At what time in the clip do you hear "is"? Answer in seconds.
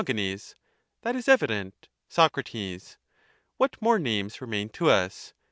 1.15-1.27